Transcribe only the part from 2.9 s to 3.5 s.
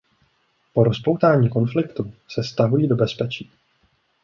bezpečí.